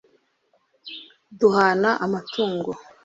duhana 1.39 1.89
amatungo 2.05 2.71